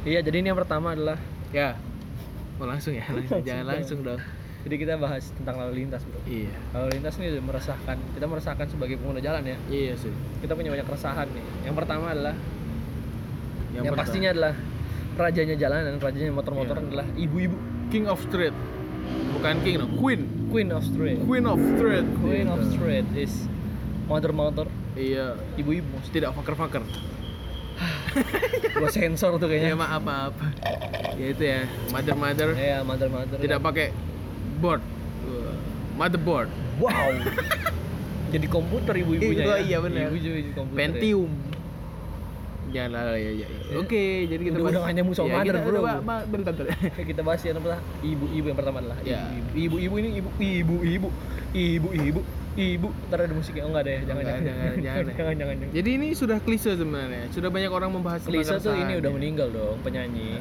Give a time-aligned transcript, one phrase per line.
[0.00, 1.20] Iya, jadi ini yang pertama adalah
[1.50, 1.76] Ya.
[2.56, 3.40] Mau langsung ya, langsung.
[3.42, 4.20] jangan langsung dong.
[4.60, 6.20] jadi kita bahas tentang lalu lintas, Bro.
[6.28, 6.52] Iya.
[6.76, 7.96] Lalu lintas ini meresahkan.
[8.12, 9.56] Kita meresahkan sebagai pengguna jalan ya.
[9.66, 10.12] Iya sih.
[10.38, 11.44] Kita punya banyak keresahan nih.
[11.64, 12.36] Yang pertama adalah
[13.72, 14.52] yang, pertama, pastinya adalah
[15.16, 16.84] rajanya jalanan, rajanya motor-motor Iya.
[16.86, 17.56] adalah ibu-ibu.
[17.88, 18.52] King of Street.
[19.34, 19.86] Bukan King, no.
[19.96, 20.20] Queen.
[20.52, 21.18] Queen of Street.
[21.24, 22.06] Queen of Street.
[22.20, 22.70] Queen of Gitu.
[22.76, 23.32] Street is
[24.06, 25.40] motor-motor Iya.
[25.56, 25.96] ibu-ibu.
[26.12, 26.84] Tidak fucker-fucker.
[28.72, 29.76] Gua sensor tuh Ya kayaknya.
[29.76, 30.34] maaf maaf.
[31.14, 31.60] Ya itu ya,
[31.90, 33.36] mother-mother Iya, mother-mother.
[33.38, 33.86] tidak pakai
[34.58, 34.80] board.
[35.94, 36.48] Motherboard.
[36.80, 37.12] Wow.
[38.32, 39.60] Jadi komputer ibu-ibunya Oh, ya.
[39.60, 40.06] iya, benar.
[40.08, 40.78] Ibu jadi komputer.
[41.02, 41.18] ya.
[42.70, 43.46] Jangan lah ya, ya.
[43.46, 43.74] ya.
[43.76, 45.80] Oke, jadi kita Udah- bahas- nyambung sama ya, mother, kita- bro.
[46.30, 46.66] bentar, bentar.
[47.10, 49.20] Kita bahas yang pertama ibu-ibu yang pertama adalah Ya.
[49.52, 51.08] ibu ibu ini ibu ibu ibu
[51.52, 52.20] ibu ibu
[52.52, 55.72] ibu ntar ada musiknya oh enggak ada ya jangan jangan jangan, jangan, jangan jangan jangan
[55.72, 57.22] Jadi ini sudah klise sebenarnya.
[57.30, 60.38] Sudah banyak orang membahas Lisa tuh ini udah meninggal dong penyanyi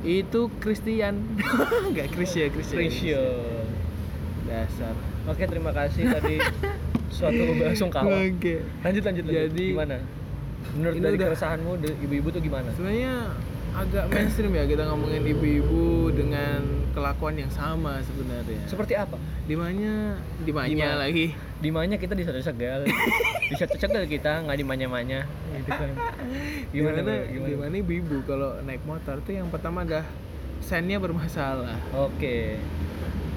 [0.00, 1.20] Itu Christian.
[1.88, 2.76] Enggak Krisya, Krisya.
[2.76, 3.20] Krisya
[4.42, 4.94] Dasar.
[5.22, 6.40] oke terima kasih tadi
[7.08, 7.42] suatu
[7.76, 8.64] sungkawa Oke.
[8.80, 9.96] lanjut lanjut lanjut Jadi- gimana
[10.72, 12.68] menurut Ini dari udah- keresahanmu ibu-ibu tuh gimana?
[12.72, 13.14] Sebenarnya
[13.70, 16.58] agak mainstream ya kita ngomongin ibu-ibu dengan
[16.90, 18.66] kelakuan yang sama sebenarnya.
[18.66, 19.14] seperti apa?
[19.44, 20.96] Dimanya, dimanya Di mana?
[21.00, 21.26] lagi.
[21.60, 22.88] dimanya kita disegel
[23.50, 25.28] disegel kita nggak dimanya-manya.
[25.54, 25.70] Gitu.
[25.70, 25.92] Kan
[26.74, 27.46] gimana Di mana, gimana?
[27.46, 30.02] Di mana ibu-ibu kalau naik motor tuh yang pertama dah
[30.60, 31.76] sennya bermasalah.
[31.92, 32.58] oke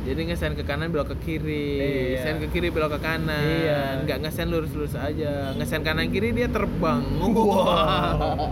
[0.03, 2.19] Jadi ngesen ke kanan belok ke kiri, Iya.
[2.21, 3.39] sen ke kiri belok ke kanan.
[3.39, 4.03] Iya.
[4.03, 5.51] Nggak ngesen lurus-lurus aja.
[5.53, 6.99] Ngesen kanan kiri dia terbang.
[7.23, 8.51] Wah.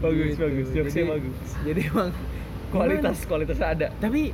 [0.00, 0.40] bagus Gitu.
[0.40, 2.08] bagus jokesnya Jadi- bagus Jadi emang
[2.70, 4.32] kualitas kualitasnya ada Tapi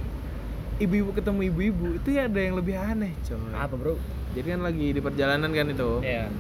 [0.79, 3.51] ibu-ibu ketemu ibu-ibu itu ya ada yang lebih aneh, coy.
[3.51, 3.99] apa bro
[4.31, 5.91] Jadi kan lagi di perjalanan kan itu.
[6.01, 6.31] ya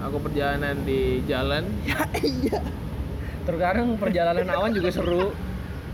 [0.00, 1.66] Aku perjalanan di jalan.
[1.84, 2.58] Ya iya.
[3.42, 5.30] terkadang perjalanan awan juga seru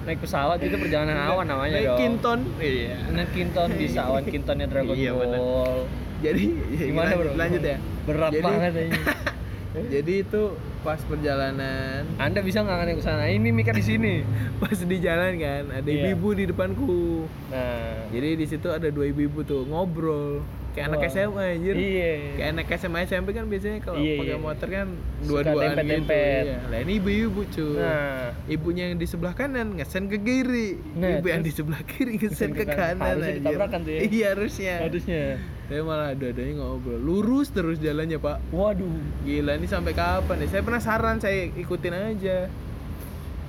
[0.05, 2.39] naik pesawat itu perjalanan awan namanya Naik dong Kinton.
[2.57, 2.97] Iya.
[3.11, 5.39] naik kinton bisa awan kintonnya Dragon Iya, bener.
[5.39, 5.79] Ball
[6.21, 7.77] Jadi ya, gimana lanjut- bro Lanjut ya.
[8.05, 8.99] berat Jadi- banget ini
[9.95, 10.43] Jadi itu
[10.85, 14.21] pas perjalanan anda bisa nggak naik ke sana ini mika di sini
[14.61, 16.13] pas di jalan kan ada Iya.
[16.13, 17.25] ibu-ibu di depanku.
[17.49, 21.07] nah Jadi di situ ada dua ibu-ibu tuh ngobrol kayak anak.
[21.09, 21.75] SMA anjir.
[21.75, 24.37] iya Kayak anak SMA SMP kan biasanya kalau Iya, pakai iya.
[24.37, 24.87] motor kan
[25.23, 25.79] dua-duaan gitu.
[25.79, 26.45] dempet-dempet.
[26.45, 26.59] Iya.
[26.67, 27.77] Lah ini ibu-ibu cuy.
[27.79, 30.69] nah Ibunya yang di sebelah kanan ngesen ke kiri.
[30.93, 33.01] Nah, Ibu yang di sebelah kiri ngesen ke kanan.
[33.01, 34.01] Harusnya tuh ya.
[34.03, 34.75] Iya harusnya.
[34.83, 35.23] harusnya
[35.65, 36.99] Tapi malah dua-duanya ngobrol.
[36.99, 38.37] Lurus terus jalannya, Pak.
[38.51, 40.49] waduh Gila ini sampai kapan nih?
[40.49, 42.39] Saya penasaran, saya ikutin aja.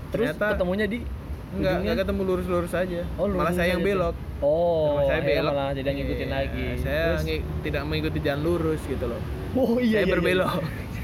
[0.07, 1.03] terus Ternyata- ketemunya di
[1.55, 3.01] Enggak, enggak ketemu lurus-lurus aja.
[3.15, 4.15] Oh, malah lurus saya aja yang belok.
[4.41, 5.53] Oh, saya belok.
[5.55, 6.65] malah jadi ngikutin Iya, lagi.
[6.77, 9.21] Saya Terus- tidak mengikuti jalan lurus gitu loh.
[9.55, 10.51] oh iya, saya iya, berbelok.
[10.51, 10.83] Iya.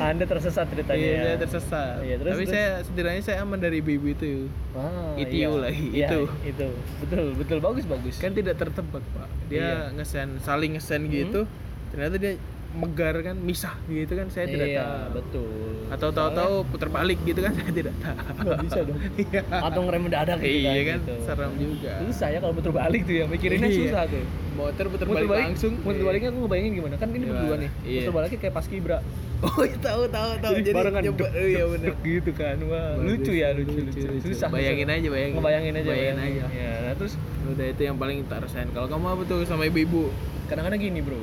[0.00, 0.98] Anda tersesat ceritanya.
[0.98, 1.22] Iya, ya.
[1.24, 1.96] saya tersesat.
[2.00, 2.54] Iya, terus- Tapi terus?
[2.54, 4.32] saya setidaknya saya aman dari ibu-ibu itu.
[4.72, 5.48] Wah, Itu iya.
[5.50, 6.20] lagi, Iya, itu.
[6.44, 6.68] itu.
[7.00, 8.16] Betul, betul bagus bagus.
[8.16, 9.28] Kan tidak tertebak, Pak.
[9.48, 9.74] Dia Iya.
[9.94, 11.48] ngesen saling ngesen gitu.
[11.88, 12.32] Ternyata dia
[12.70, 15.16] megar kan, misah gitu kan saya tidak iya, tahu.
[15.16, 15.48] betul.
[15.88, 18.16] Atau tahu-tahu putar balik gitu kan saya tidak tahu.
[18.44, 18.98] Nggak bisa dong.
[19.18, 19.40] Iya.
[19.48, 21.14] atau ngerem mendadak gitu Iya kan, gitu.
[21.24, 21.92] serem juga.
[22.04, 23.78] Susah ya kalau muter balik tuh ya, mikirinnya Iya.
[23.82, 24.24] susah tuh.
[24.52, 25.72] Motor putar balik, balik langsung.
[25.80, 26.94] Muter baliknya aku ngebayangin gimana?
[26.98, 27.30] Kan ini Gimana?
[27.32, 27.70] berdua nih.
[27.82, 27.98] Iya.
[27.98, 28.98] Muter baliknya kayak pas kibra.
[29.38, 30.50] Oh, iya, tahu tahu tahu.
[30.58, 31.18] Jadi, barengan nyoba.
[31.22, 31.94] duk, Oh, iya benar.
[32.02, 32.58] gitu kan.
[32.66, 34.02] Wah, lucu ya, lucu, lucu.
[34.26, 34.50] Susah.
[34.50, 35.38] Bayangin aja, bayangin.
[35.38, 35.90] Ngebayangin aja.
[35.94, 36.44] Bayangin aja.
[36.50, 37.14] Ya, nah, terus
[37.46, 38.66] Udah itu yang paling tak rasain.
[38.74, 40.10] Kalau kamu apa tuh sama ibu-ibu?
[40.50, 41.22] kadang-kadang gini, Bro.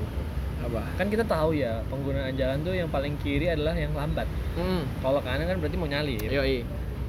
[0.65, 0.81] Apa?
[0.95, 4.25] Kan kita tahu ya, penggunaan jalan tuh yang paling kiri adalah yang lambat.
[4.53, 4.81] Hmm.
[4.99, 6.25] Kalau kanan kan berarti mau nyalip.
[6.25, 6.41] Yo,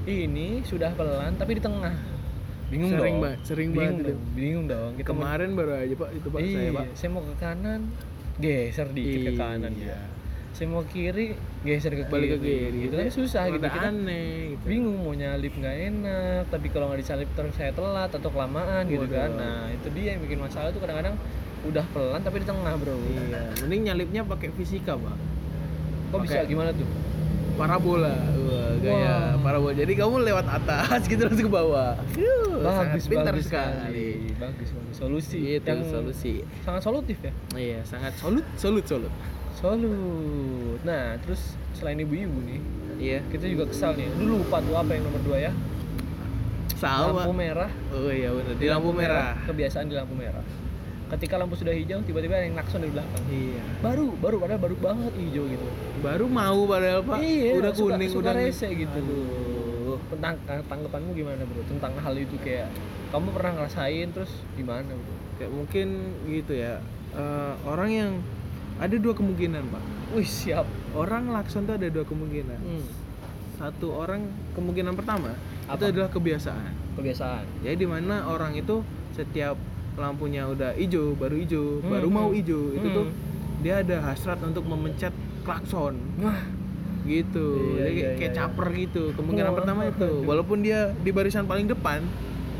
[0.06, 1.91] Ini sudah pelan tapi di tengah.
[2.67, 3.22] Bingung Sering dong.
[3.22, 4.21] banget, sering bingung banget dong.
[4.33, 4.91] Bingung dong.
[4.94, 6.87] Kita mau- Kemarin baru aja Pak itu Pak iya, saya Pak.
[6.93, 7.81] saya mau ke kanan,
[8.37, 9.87] geser dikit ke kanan Iya.
[9.88, 10.00] ya.
[10.50, 11.27] Saya mau kiri,
[11.62, 12.78] geser ke Balik ke kiri.
[12.83, 14.65] Gitu kan susah gitu Rada kita aneh gitu.
[14.65, 19.05] bingung mau nyalip nggak enak tapi kalau nggak disalip terus saya telat atau kelamaan gitu
[19.05, 19.15] Waduh.
[19.17, 21.15] kan nah itu dia yang bikin masalah tuh kadang-kadang
[21.66, 25.16] udah pelan tapi di tengah bro Iya, mending nyalipnya pakai fisika, Pak.
[26.06, 26.49] kok bisa Oke.
[26.49, 26.87] gimana tuh
[27.56, 28.12] Parabola.
[28.44, 28.93] Wah, gaya
[29.32, 29.41] Wah.
[29.41, 29.72] parabola.
[29.72, 31.96] Jadi kamu lewat atas gitu langsung ke bawah.
[32.12, 34.29] Yuh, bagus pintar bagus sekali.
[34.37, 36.32] bagus bagus solusi Itu yang solusi.
[36.61, 39.12] sangat solutif ya Iya, sangat solut, solut, solut.
[39.56, 42.61] solut nah terus selain ibu-ibu nih
[42.99, 43.19] Iya.
[43.26, 45.52] kita juga kesal nih dulu lupa tuh apa yang nomor dua ya
[46.75, 47.25] Sama.
[47.25, 48.52] lampu merah Oh iya benar.
[48.55, 49.32] Di lampu merah.
[49.43, 50.44] kebiasaan di lampu merah
[51.08, 53.62] ketika lampu sudah hijau tiba-tiba ada yang nakson dari belakang Iya.
[53.79, 55.67] baru baru padahal baru banget hijau gitu
[55.99, 57.19] Baru mau padahal Pak.
[57.20, 59.99] iya udah suka, kuning, suka udah rese gitu Aduh.
[60.08, 62.69] tentang tanggapanmu gimana bro tentang hal itu kayak
[63.08, 65.88] kamu pernah ngerasain terus gimana bro Kayak mungkin
[66.26, 66.81] gitu ya.
[67.12, 68.11] eh, orang yang
[68.76, 69.82] ada dua kemungkinan, Pak.
[70.12, 72.56] wih siap Orang lakson tuh ada dua kemungkinan.
[72.56, 72.85] hmm.
[73.56, 75.32] satu orang kemungkinan pertama
[75.64, 75.88] itu Apa?
[75.88, 76.73] adalah kebiasaan.
[76.93, 77.44] Kebiasaan.
[77.62, 78.81] Jadi di mana orang itu
[79.12, 79.56] setiap
[79.96, 82.37] lampunya udah hijau, baru hijau, Hmm, baru mau hmm.
[82.37, 82.96] hijau, itu Hmm.
[82.96, 83.06] tuh
[83.60, 85.10] dia ada hasrat untuk memencet
[85.43, 86.40] klakson Wah,
[87.02, 87.46] gitu.
[87.75, 89.02] Iya, Jadi iya, kayak iya, caper gitu.
[89.16, 89.58] Kemungkinan Wah.
[89.58, 90.10] pertama itu.
[90.22, 92.04] Walaupun dia di barisan paling depan,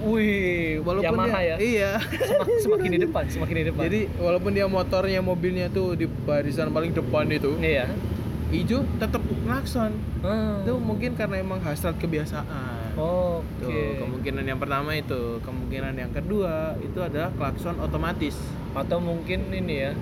[0.02, 1.56] wih, walaupun Yamaha dia ya.
[1.58, 1.92] iya.
[2.00, 3.82] Semakin, semakin di depan, semakin di depan.
[3.84, 7.90] Jadi walaupun dia motornya, mobilnya tuh di barisan paling depan itu, iya.
[8.48, 9.92] hijau tetap klakson.
[10.22, 10.62] Ah.
[10.62, 12.85] Itu mungkin karena emang hasrat kebiasaan.
[12.96, 13.60] Oke.
[13.62, 18.37] Tuh, kemungkinan yang pertama itu, kemungkinan yang kedua itu adalah klakson otomatis.
[18.72, 19.93] Atau mungkin ini ya.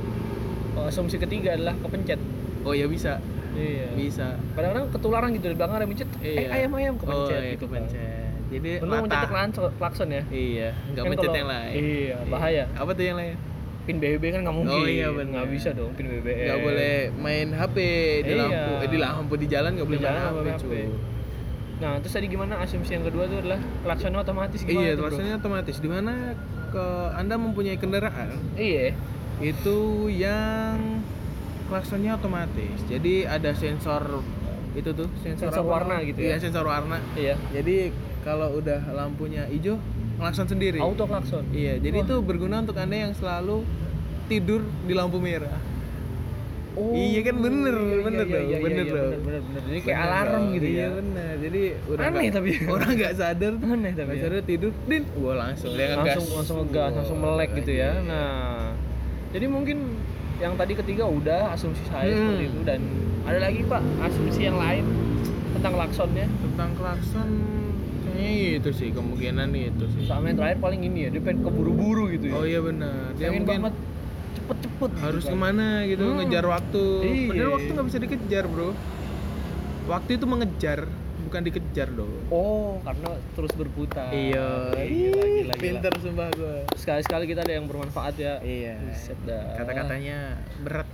[0.75, 2.19] oh, Asumsi ketiga adalah kepencet.
[2.63, 3.19] Oh ya bisa,
[3.53, 3.95] Iya.
[3.95, 4.35] bisa.
[4.53, 6.11] Kadang-kadang ketularan gitu di belakang ada mencet.
[6.19, 6.49] Eh, Iya.
[6.53, 7.67] ayam ayam kepencet oh, iya, gitu.
[7.69, 7.83] kan.
[7.87, 8.31] kepencet.
[8.45, 10.23] Jadi Belum mencet klakson, klakson ya.
[10.29, 11.75] Iya, nggak Kan mencet kalau- yang lain.
[11.77, 12.65] Iya, bahaya.
[12.73, 13.35] Apa tuh yang lain?
[13.85, 14.75] Pin BBB kan nggak mungkin.
[14.75, 15.31] Oh, iya, bener.
[15.37, 16.47] Nggak bisa dong pin BBM.
[16.47, 17.77] Nggak boleh main HP
[18.19, 18.41] di Iya.
[18.41, 20.39] lampu, eh, di lampu di jalan nggak boleh main HP.
[20.49, 20.59] HP.
[20.59, 20.85] cuy.
[21.75, 24.83] Nah, terus tadi gimana asumsi yang kedua itu adalah klaksonnya otomatis gimana?
[24.83, 25.77] Iya, klaksonnya otomatis.
[25.79, 26.13] Di mana
[26.71, 28.95] ke Anda mempunyai kendaraan Iya.
[29.43, 29.79] itu
[30.09, 31.03] yang
[31.67, 32.79] klaksonnya otomatis.
[32.87, 34.23] Jadi ada sensor
[34.75, 36.43] itu tuh sensor, Sensor warna gitu Iya, ya?
[36.43, 36.99] sensor warna.
[37.15, 37.35] Iya.
[37.51, 37.91] Jadi
[38.23, 39.79] kalau udah lampunya hijau
[40.19, 40.79] klakson sendiri.
[40.79, 41.43] Auto klakson.
[41.51, 42.07] Iya, jadi Wah.
[42.07, 43.67] itu berguna untuk Anda yang selalu
[44.27, 45.59] tidur di lampu merah.
[46.75, 49.07] Iya kan, bener, iya, bener iya, dong, iya, bener iya, dong.
[49.07, 49.63] bener, bener, bener.
[49.63, 50.47] Jadi kayak Bener alarm dong.
[50.51, 50.89] gitu iya, ya.
[50.91, 51.33] bener.
[51.39, 52.51] Jadi udah Aneh tapi.
[52.67, 53.53] orang nggak sadar.
[53.55, 54.21] Aneh tapi ya.
[54.21, 55.99] sadar tidur, din, gua langsung dia ngegas.
[56.11, 57.91] langsung langsung ngegas, langsung melek gitu ya.
[57.93, 58.03] Iya.
[58.05, 58.75] Nah,
[59.31, 59.79] jadi mungkin
[60.35, 62.19] yang tadi ketiga udah asumsi saya Hmm.
[62.35, 62.81] seperti itu dan
[63.23, 64.85] ada lagi Pak asumsi yang lain
[65.55, 66.27] tentang klaksonnya.
[66.27, 67.29] tentang klakson
[68.05, 70.03] kayaknya itu sih kemungkinan itu sih.
[70.05, 72.35] Sama yang terakhir paling ini ya, dia pengen keburu-buru gitu ya.
[72.35, 73.15] Oh iya benar.
[73.15, 73.75] Dia pengen mungkin banget
[74.45, 75.33] cepet-cepet gitu harus kan.
[75.33, 76.17] ke mana gitu Hmm.
[76.21, 76.85] ngejar waktu.
[77.01, 77.29] Iya.
[77.33, 78.71] Padahal waktu nggak bisa dikejar bro.
[79.85, 80.79] Waktu itu mengejar
[81.25, 82.13] bukan dikejar dong.
[82.29, 84.13] Oh, karena terus berputar.
[84.13, 84.73] Iya.
[84.73, 85.55] Gila, gila, gila.
[85.57, 86.57] Pinter sumpah gua.
[86.75, 88.35] Sekali-sekali kita ada yang bermanfaat ya.
[88.39, 88.77] Iya.
[89.57, 90.89] Kata-katanya berat.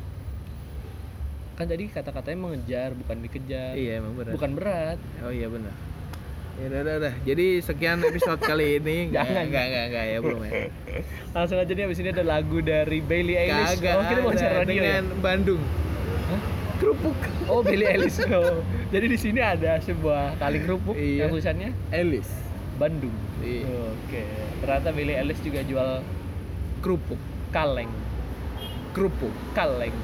[1.55, 3.77] Kan tadi kata-katanya mengejar, bukan dikejar.
[3.77, 4.33] Iya emang berat.
[4.33, 4.99] Bukan berat.
[5.21, 5.75] Oh iya benar.
[6.61, 7.15] Ya udah, udah, udah.
[7.25, 8.97] Jadi sekian episode kali ini.
[9.11, 9.45] Nggak, Jangan.
[9.49, 10.53] nggak, nggak, nggak ya belum ya.
[11.31, 13.81] Langsung aja nih abis ini ada lagu dari Bailey Eilish.
[13.81, 15.17] Kagak oh, kita mau share radio dengan ya?
[15.19, 15.63] Bandung.
[16.29, 16.41] Hah?
[16.77, 17.17] Kerupuk.
[17.47, 18.21] Oh, Bailey Eilish.
[18.29, 18.61] Oh.
[18.89, 21.25] Jadi di sini ada sebuah kali kerupuk Iya.
[21.25, 22.29] yang tulisannya Elis.
[22.77, 23.15] Bandung.
[23.41, 23.65] Iya.
[23.97, 24.23] Oke.
[24.61, 26.05] Ternyata Bailey Eilish juga jual
[26.81, 27.21] Kerupuk.
[27.51, 27.89] kaleng.
[28.93, 29.33] Kerupuk.
[29.53, 29.97] Kaleng.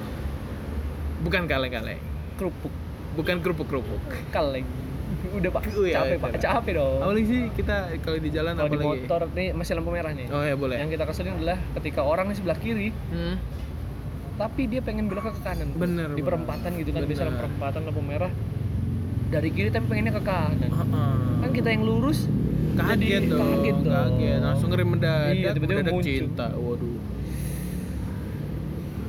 [1.21, 2.01] Bukan kaleng-kaleng.
[2.37, 2.73] Kerupuk.
[3.13, 4.01] Bukan kerupuk-kerupuk.
[4.29, 4.65] Kaleng.
[5.39, 5.63] Udah Pak.
[5.71, 6.23] Oh, iya, capek udah.
[6.25, 6.31] Pak.
[6.39, 6.99] Capek dong.
[6.99, 10.27] Apalagi sih kita kalau di jalan Kalau di motor nih masih lampu merah nih.
[10.29, 10.77] Oh ya boleh.
[10.77, 13.37] Yang kita keselin adalah ketika orang di sebelah kiri Hmm.
[14.37, 17.33] tapi dia pengen belok ke kanan Bener, di perempatan gitu kan Bener.
[17.33, 18.29] perempatan lampu merah
[19.27, 21.17] dari kiri tapi pengennya ke kanan Heeh.
[21.41, 22.29] kan kita yang lurus
[22.77, 24.13] kaget dong, kaget dong.
[24.13, 24.39] kaget.
[24.39, 26.13] Langsung ngerem mendadak, Iya, tiba-tiba mendadak muncul.
[26.21, 26.47] cinta.
[26.53, 26.97] Waduh.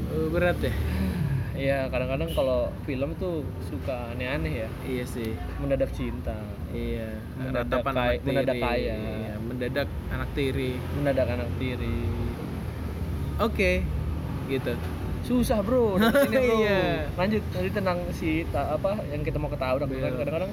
[0.07, 0.71] Eh, berat ya?
[1.57, 5.33] Iya kadang-kadang kalau film tuh suka aneh-aneh ya Iya sih.
[5.57, 6.37] mendadak cinta
[6.69, 7.17] Iya.
[7.35, 8.93] Mendadak kaya- anak mendadak kaya.
[8.93, 10.71] Iya, mendadak anak tiri.
[10.93, 11.97] mendadak anak tiri
[13.37, 13.81] Oke.
[14.47, 14.73] Gitu.
[15.19, 17.11] susah bro ini, bro Iya.
[17.13, 19.99] lanjut tadi tentang si ta- apa yang kita mau ketabrak Iya.
[19.99, 20.51] kan kadang-kadang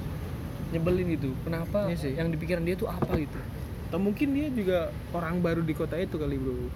[0.71, 2.13] nyebelin gitu kenapa Iya sih.
[2.13, 3.39] yang di pikiran dia tuh apa gitu
[3.85, 4.79] Atau mungkin dia juga
[5.13, 6.67] orang baru di kota itu kali, Bro.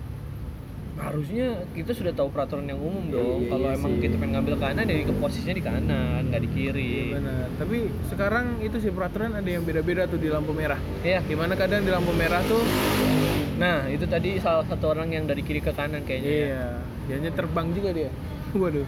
[0.99, 4.03] Harusnya kita sudah tahu peraturan yang umum dong Iya, kalau iya emang sih.
[4.03, 5.83] kita pengen ngambil kanan ya ke posisinya di kanan
[6.25, 7.47] nggak di kiri Iya, Benar.
[7.57, 10.79] Tapi sekarang itu sih peraturan ada yang beda-beda tuh di lampu merah.
[11.01, 11.23] Iya.
[11.23, 12.63] Di mana kadang di lampu merah tuh
[13.59, 16.47] nah itu tadi salah satu orang yang dari kiri ke kanan kayaknya ya.
[16.47, 16.67] iya,
[17.09, 18.11] dianya terbang juga dia.
[18.55, 18.87] Waduh.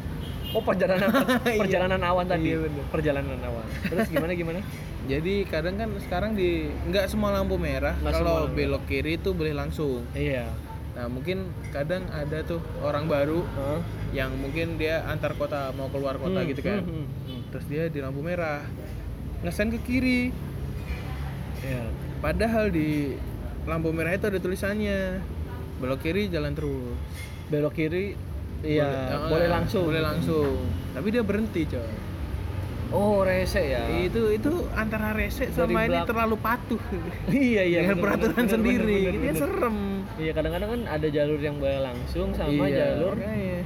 [0.50, 1.11] oh perjalanan
[1.47, 1.59] Iya.
[1.59, 2.85] perjalanan awan tadi Iya, bener.
[2.87, 4.59] perjalanan awan terus gimana gimana
[5.11, 10.07] Jadi kadang kan sekarang di nggak semua lampu merah kalau belok kiri itu boleh langsung.
[10.12, 10.47] iya
[10.90, 13.80] Nah mungkin kadang ada tuh orang baru Hah?
[14.11, 16.80] yang mungkin dia antar kota mau keluar kota Hmm, gitu kan.
[16.80, 17.40] hmm, hmm, hmm.
[17.50, 18.62] Terus dia di lampu merah
[19.40, 20.23] ngesen ke kiri.
[21.61, 21.85] Iya.
[22.18, 23.16] Padahal di
[23.62, 25.20] lampu merah itu ada tulisannya
[25.76, 26.97] belok kiri jalan terus.
[27.47, 28.14] belok kiri
[28.61, 30.54] iya Boleh- boleh, langsung Boleh langsung.
[30.90, 31.90] Tapi dia berhenti coy.
[32.90, 36.82] oh rese ya Itu itu antara rese sama Dari ini terlalu patuh.
[37.28, 38.99] iya iya Dengan bener, peraturan bener, sendiri.
[39.00, 39.37] bener, Ini bener.
[39.37, 39.76] serem.
[40.20, 43.60] Iya kadang-kadang kan ada jalur yang boleh langsung sama Iya, jalur makanya.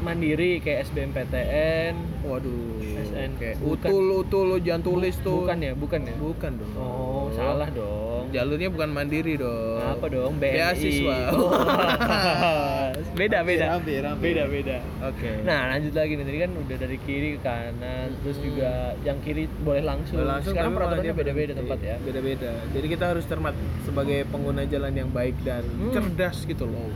[0.00, 2.76] mandiri kayak SBMPTN Waduh.
[3.04, 3.30] SN.
[3.36, 5.42] Kayak utul utul lo jangan tulis tuh.
[5.42, 6.72] bukan ya bukan ya Bukan dong.
[6.74, 9.80] oh salah dong Jalurnya bukan mandiri dong.
[9.80, 11.16] apa dong BNI Beasiswa.
[11.32, 11.50] Oh.
[13.14, 14.34] beda beda hampir, hampir.
[14.34, 15.30] beda beda Oke.
[15.42, 19.46] nah lanjut lagi nih tadi kan udah dari kiri ke kanan terus juga yang kiri
[19.58, 21.60] boleh langsung, Boleh langsung, sekarang peraturannya beda-beda berhenti.
[21.62, 22.50] tempat ya Beda-beda.
[22.70, 25.90] Jadi kita harus cermat sebagai pengguna jalan yang baik dan Hmm.
[25.90, 26.90] cerdas gitu loh.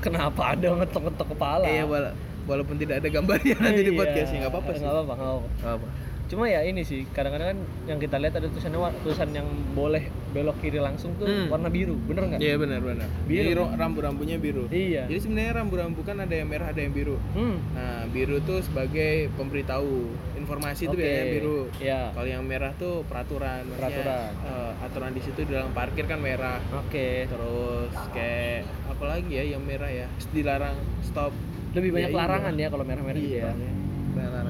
[0.00, 4.00] kenapa ada ngetok-ngetok kepala Iya, wala- walaupun tidak ada gambarnya nanti di Iya.
[4.00, 4.80] podcast nggak apa-apa sih.
[4.80, 5.88] nggak nggak apa-apa Nggak apa.
[6.30, 10.56] Cuma ya ini sih kadang-kadang kan yang kita lihat ada tulisannya tulisan yang boleh belok
[10.56, 11.50] kiri langsung tuh Hmm.
[11.50, 13.08] warna biru bener nggak Iya benar benar.
[13.24, 13.42] Biru.
[13.42, 14.70] Biru rambu-rambunya biru.
[14.70, 17.18] iya Jadi sebenarnya rambu-rambu kan ada yang merah, ada yang biru.
[17.34, 17.56] hmm.
[17.72, 19.90] Nah, biru tuh sebagai pemberitahu
[20.36, 21.02] informasi itu Oke.
[21.02, 21.60] biasanya biru.
[21.76, 23.66] ya Kalau yang merah tuh peraturan.
[23.68, 24.30] Peraturan.
[24.40, 26.62] eh, aturan di situ di dalam parkir kan merah.
[26.70, 30.06] oke Terus kayak apa lagi ya yang merah ya?
[30.30, 31.34] Dilarang stop.
[31.70, 32.20] lebih banyak Ya, iya.
[32.20, 33.50] larangan ya kalau merah-merah Iya.
[33.50, 33.52] ya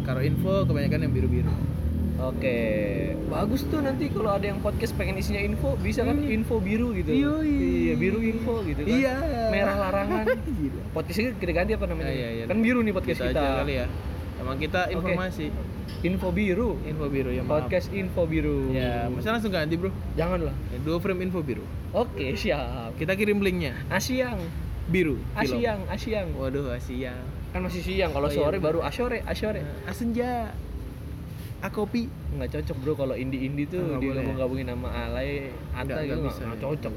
[0.00, 1.52] Kalau info kebanyakan yang biru-biru.
[2.21, 2.59] Oke,
[3.26, 6.29] bagus tuh nanti kalau ada yang podcast pengen isinya info, bisa kan Hmm.
[6.29, 7.09] info biru gitu.
[7.09, 7.49] Yoi.
[7.88, 8.93] Iya, biru info gitu kan.
[8.93, 9.14] Iya.
[9.49, 10.25] Merah larangan.
[10.97, 12.12] Podcastnya kita ganti apa namanya?
[12.12, 12.45] Ah, iya, iya.
[12.45, 13.40] Kan biru nih podcast Kita kita.
[13.40, 13.87] aja kali ya.
[14.37, 15.47] Emang kita informasi.
[16.02, 16.76] Info biru.
[16.83, 17.64] Info biru ya maaf.
[17.64, 18.69] Podcast info biru.
[18.71, 19.88] Ya, masa langsung ganti, Bro.
[20.12, 20.52] Janganlah.
[20.52, 21.64] Ya, dua frame info biru.
[21.90, 22.97] Oke, siap.
[22.97, 23.81] Kita kirim linknya.
[23.88, 24.37] Asiang,
[24.90, 25.16] Biru.
[25.32, 26.28] asiang, asiang.
[26.35, 27.23] Waduh, asiang.
[27.50, 28.11] Kan masih siang.
[28.11, 28.66] Kalau Oh, iya, sore bener.
[28.68, 29.62] baru asore, asore.
[29.85, 30.50] Asenja.
[31.61, 32.09] Akopi.
[32.32, 34.23] Nggak cocok bro kalau indie-indie tuh Nggak dia boleh.
[34.23, 36.42] gabung-gabungin nama alay, Nggak- gitu nggak cocok bisa.
[36.42, 36.92] nggak cocok.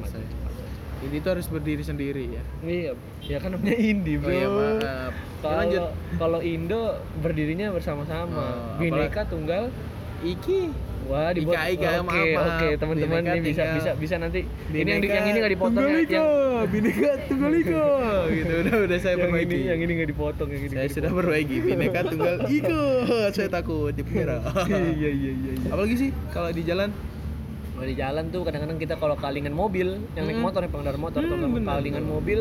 [1.03, 2.43] Ini tuh harus berdiri sendiri ya.
[2.63, 4.25] Iya, ya kan namanya indie bro.
[4.25, 4.79] Oh iya, maaf.
[4.79, 5.03] Ya.
[5.43, 5.83] Kalau
[6.15, 6.81] kalau Indo
[7.19, 8.39] berdirinya bersama-sama.
[8.39, 9.67] Oh, Bineka tunggal.
[10.25, 10.59] Iki.
[11.03, 11.59] Wah, dibuat.
[11.59, 12.47] Ika, Ika, oke, maaf.
[12.55, 14.39] oke, teman-teman Bineka ini bisa bisa bisa nanti.
[14.39, 15.83] ini yang, di- Bineka yang ini nggak dipotong ya.
[15.83, 16.25] Tunggal Yang, Ika.
[16.65, 17.85] Bineka Tunggal Ika.
[18.31, 19.51] gitu udah udah saya yang perbaiki.
[19.51, 20.73] ini yang ini nggak dipotong yang ini.
[20.73, 22.83] saya sudah perbaiki Bineka Tunggal Ika.
[23.29, 24.37] saya takut di penjara.
[24.39, 24.67] dipotong.
[24.95, 25.51] Iya iya iya.
[25.53, 25.69] iya.
[25.69, 26.89] Apalagi sih kalau di jalan
[27.73, 30.45] Kalau di jalan tuh kadang-kadang kita kalau kalingan mobil, yang naik Hmm.
[30.45, 32.39] motor, yang pengendara motor, Hmm, kalau kalingan mobil,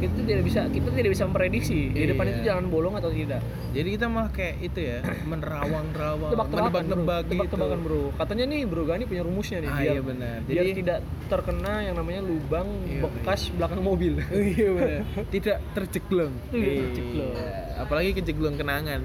[0.00, 2.32] kita tuh tidak bisa kita tidak bisa memprediksi di depan Iya.
[2.32, 3.40] itu jalan bolong atau tidak.
[3.70, 4.98] jadi kita malah kayak itu ya
[5.30, 8.02] menerawang-rawang menebak-nebak gitu Tebak-tebakan bro.
[8.16, 10.36] Katanya nih Bro Gani punya rumusnya nih Ah, biar, iya benar.
[10.42, 14.12] biar Jadi- tidak terkena yang namanya lubang Iya, bekas belakang mobil.
[14.54, 17.32] iya benar tidak terjeglong terjeglong.
[17.32, 17.52] Iya.
[17.78, 19.02] apalagi kejeglong kenangan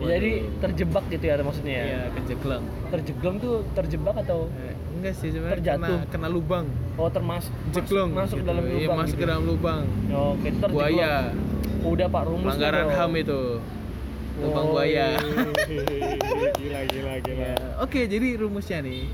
[0.00, 0.64] Jadi Waduh.
[0.64, 1.84] terjebak gitu ya maksudnya ya.
[1.84, 4.69] iya kejeglong Terjeglong tuh terjebak atau Eh,
[5.00, 5.98] enggak sih sebenarnya kena, Terjatuh.
[6.08, 8.46] kena lubang oh termasuk jeglong masuk gitu.
[8.46, 8.96] dalam iya, lubang.
[8.98, 9.18] masuk gitu.
[9.18, 10.74] ke dalam lubang Oke, itu terjeglong.
[10.74, 11.12] buaya
[11.80, 13.40] Udah Pak rumus pelanggaran HAM itu
[14.36, 15.06] lubang Oh, buaya
[16.58, 19.08] gila gila Ya, Oke, jadi rumusnya nih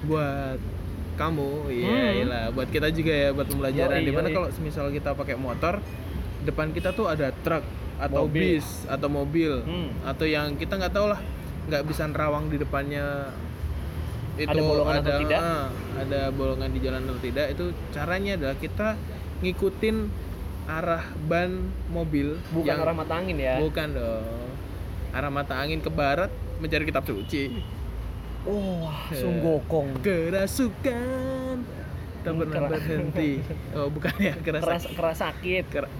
[0.00, 0.58] buat
[1.14, 2.16] kamu, iya Hmm.
[2.16, 3.98] iyalah, buat kita juga ya buat pembelajaran.
[3.98, 4.36] Yoi, Di mana yoi.
[4.36, 5.82] kalau semisal kita pakai motor,
[6.40, 7.66] depan kita tuh ada truk
[7.98, 8.54] atau Mobil.
[8.54, 9.90] bis atau mobil Hmm.
[10.04, 11.18] atau yang kita nggak tahu lah,
[11.66, 13.34] nggak bisa nerawang di depannya
[14.38, 15.40] itu Ada bolongan atau ada, tidak?
[15.40, 15.66] ah,
[15.96, 18.88] ada bolongan di jalan atau tidak itu caranya adalah kita
[19.38, 19.96] ngikutin
[20.64, 21.50] arah ban
[21.88, 23.58] mobil Bukan yang arah mata angin ya.
[23.58, 24.24] bukan dong
[25.10, 27.64] arah mata angin ke barat mencari kitab suci
[28.44, 30.00] Oh, langsung gokong.
[30.00, 31.56] kerasukan
[32.18, 33.42] tak pernah berhenti
[33.72, 35.64] oh bukan ya keras Keras keras sakit.
[35.68, 35.92] Ker-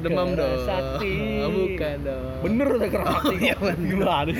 [0.00, 1.14] demam dong Kerasakti.
[1.40, 3.38] Oh, bukan dong Bener udah keras sakit.
[3.44, 3.86] iya, bener.
[3.86, 4.32] Gimana?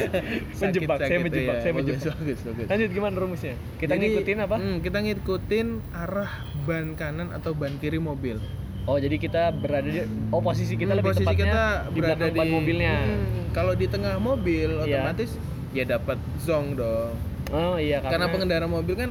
[0.51, 1.63] Sakit, menjebak, saya menjebak, iya.
[1.63, 2.01] saya menjebak.
[2.17, 2.67] bagus, bagus.
[2.67, 3.55] Lanjut gimana rumusnya?
[3.77, 4.57] Kita Jadi, ngikutin apa?
[4.57, 8.37] hmm, kita ngikutin arah ban kanan atau ban kiri mobil
[8.85, 10.01] Oh, jadi kita berada di
[10.33, 12.95] oh posisi kita Hmm, lebih posisi tepatnya kita di berada di ban mobilnya.
[12.99, 15.05] Hmm, kalau di tengah mobil Iya.
[15.05, 15.31] otomatis
[15.71, 17.13] ya dapat zong dong
[17.51, 19.11] Oh iya karena, karena, pengendara mobil kan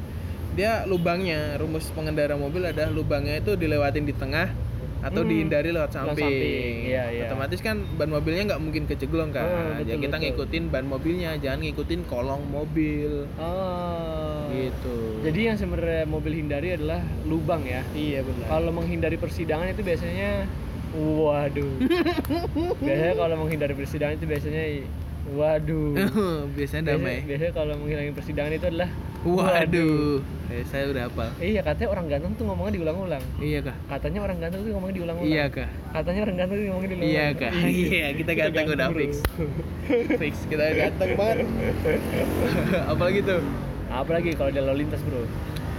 [0.52, 4.50] dia lubangnya rumus pengendara mobil adalah lubangnya itu dilewatin di tengah
[5.00, 5.30] atau Hmm.
[5.30, 6.28] dihindari lewat Lewat samping.
[6.28, 7.28] samping, iya, iya.
[7.28, 9.44] Otomatis kan ban mobilnya nggak mungkin keceglong kan.
[9.44, 10.24] Oh, ya betul, kita betul.
[10.28, 13.12] ngikutin ban mobilnya, jangan ngikutin kolong mobil.
[13.36, 14.44] Oh.
[14.50, 14.98] Gitu.
[15.22, 17.82] Jadi yang sebenarnya mobil hindari adalah lubang ya.
[17.92, 18.48] iya benar.
[18.50, 20.46] Kalau menghindari persidangan itu biasanya
[20.92, 21.72] waduh.
[22.82, 24.64] biasanya kalau menghindari persidangan itu biasanya
[25.34, 25.96] waduh.
[26.56, 27.24] Biasanya damai.
[27.24, 30.24] Biasanya, biasanya kalau menghilangin persidangan itu adalah Waduh.
[30.48, 31.30] Eh, saya udah hafal.
[31.44, 33.24] Iya katanya orang ganteng tuh ngomongnya diulang-ulang.
[33.38, 33.76] Iya kah?
[33.92, 35.28] Katanya orang ganteng tuh ngomongnya diulang-ulang.
[35.28, 35.70] Iya kah?
[35.92, 37.20] Katanya orang ganteng tuh ngomongnya diulang-ulang.
[37.20, 37.52] Iya kah?
[37.68, 39.00] Iya, kita ganteng udah bro.
[39.04, 39.12] fix.
[40.24, 41.48] Fix, kita ganteng banget.
[42.88, 43.42] Apalagi tuh?
[43.92, 45.22] Apalagi kalau di lalu lintas bro.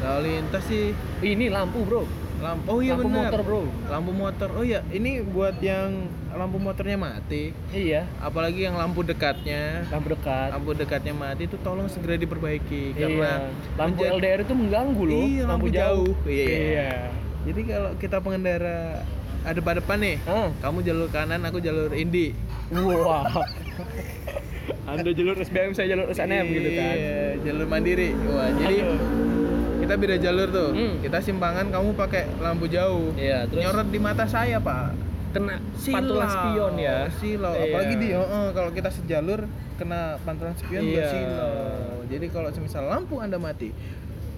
[0.00, 0.92] Lalu lintas sih
[1.25, 2.04] Ini lampu bro.
[2.40, 2.64] Lampu.
[2.66, 3.28] Oh iya lampu benar.
[3.28, 3.61] motor bro.
[3.87, 4.49] Lampu motor.
[4.52, 7.52] Oh iya, ini buat yang lampu motornya mati.
[7.70, 8.09] Iya.
[8.18, 9.85] Apalagi yang lampu dekatnya.
[9.88, 10.49] Lampu dekat.
[10.50, 12.99] Lampu dekatnya mati itu tolong segera diperbaiki iya.
[12.99, 13.30] karena
[13.76, 15.23] Lampu menjadi- LDR itu mengganggu loh.
[15.23, 16.12] Iya, lampu jauh.
[16.25, 16.47] Iya.
[16.49, 16.90] Iya.
[17.40, 18.80] Jadi kalau kita pengendara
[19.40, 20.52] ada depan depan nih, Ah.
[20.61, 22.37] kamu jalur kanan, aku jalur Indi.
[22.70, 23.25] Wah.
[24.85, 26.94] Anda jalur SBM, saya jalur SNM gitu kan.
[26.94, 28.11] Iya, jalur mandiri.
[28.26, 28.99] Wah, jadi Aduh.
[29.90, 30.70] Kita beda jalur tuh.
[30.70, 30.94] Hmm.
[31.02, 33.11] Kita simpangan, kamu pakai lampu jauh.
[33.18, 35.11] Iya, terus Nyorot di mata saya, Pak.
[35.30, 37.06] kena pantulan spion ya.
[37.18, 37.54] Silau.
[37.54, 37.62] Iya.
[37.70, 39.47] Apalagi di oh, oh, kalau kita sejalur
[39.78, 41.06] kena pantulan spion Iya.
[41.06, 41.54] silau.
[42.06, 43.75] Jadi kalau semisal lampu Anda mati,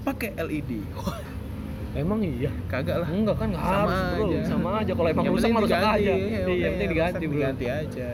[0.09, 0.85] pakai LED.
[2.01, 2.49] Emang iya.
[2.73, 3.09] kagak lah.
[3.13, 4.25] Enggak kan nggak Sama harus bro.
[4.25, 4.39] aja.
[4.49, 5.97] Sama aja kalau emang rusak mah rusak aja.
[6.01, 6.15] iya,
[6.49, 7.37] Iya, penting diganti bro.
[7.37, 8.09] Diganti aja.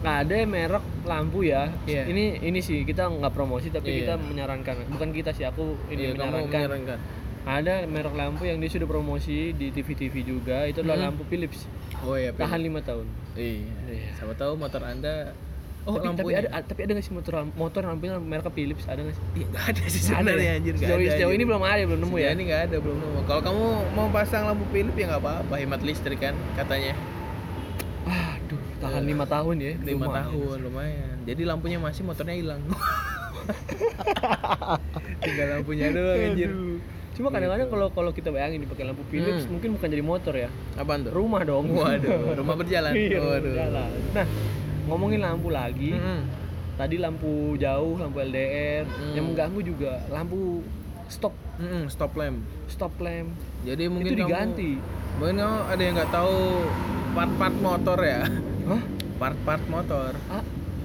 [0.00, 1.72] Nah ada merek lampu ya.
[1.82, 2.04] Iya.
[2.04, 3.98] Ini ini sih kita nggak promosi tapi Iya.
[3.98, 4.86] kita menyarankan.
[4.88, 6.46] Bukan kita sih aku ini kamu menyarankan.
[6.46, 6.98] menyarankan.
[7.40, 10.62] Ada merek lampu yang dia sudah promosi di TV-TV juga.
[10.64, 11.06] Itu adalah Hmm.
[11.10, 11.64] lampu Philips.
[11.98, 13.08] Oh iya, Tahan lima tahun.
[13.34, 13.72] Iya.
[13.88, 14.08] Iya.
[14.14, 15.32] Siapa tahu motor Anda
[15.80, 16.38] Oh, tapi, tapi lampunya.
[16.44, 19.24] ada tapi ada nggak sih motor motor lampunya merek Philips ada nggak sih?
[19.34, 20.52] Iya, nggak ada sih sebenarnya ya?
[20.54, 21.12] anjir, nggak Sejauh, ada.
[21.16, 22.28] sejauh ini belum ada belum nemu ya.
[22.28, 23.18] Ini nggak ada, belum nemu.
[23.24, 23.64] Kalau kamu
[23.96, 26.92] mau pasang lampu Philips ya nggak apa-apa, hemat listrik kan katanya.
[28.78, 29.72] Tahan lima tahun ya.
[29.80, 30.16] Lima Lumayan.
[30.24, 31.16] tahun lumayan.
[31.24, 32.62] Jadi lampunya masih, motornya hilang.
[35.20, 36.50] Tinggal lampunya doang anjir.
[37.12, 39.58] Cuma kadang-kadang kalau kalau kita bayangin dipakai lampu Philips Hmm.
[39.58, 40.48] mungkin bukan jadi motor ya.
[40.74, 41.10] Apaan tuh?
[41.10, 41.66] Rumah dong.
[41.68, 42.94] Waduh, rumah berjalan.
[42.94, 43.42] Iya, Waduh.
[43.44, 43.90] berjalan.
[44.14, 44.26] Nah,
[44.86, 45.92] ngomongin lampu lagi.
[45.92, 46.20] Mm-mm.
[46.78, 49.12] Tadi lampu jauh, lampu LDR, Hmm.
[49.12, 50.62] yang mengganggu juga lampu
[51.08, 52.38] stop Mm-mm, stop lamp.
[52.68, 53.34] stop lamp.
[53.66, 54.72] Jadi mungkin itu kamu- diganti.
[55.18, 56.38] mungkin kamu ada yang nggak tahu
[57.18, 58.20] part-part motor ya.
[58.64, 58.82] Hah?
[59.18, 60.10] Part-part motor.